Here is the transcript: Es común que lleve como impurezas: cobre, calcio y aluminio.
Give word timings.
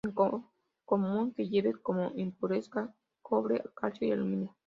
Es 0.03 0.15
común 0.85 1.31
que 1.35 1.47
lleve 1.47 1.79
como 1.79 2.09
impurezas: 2.15 2.89
cobre, 3.21 3.63
calcio 3.75 4.07
y 4.07 4.11
aluminio. 4.11 4.55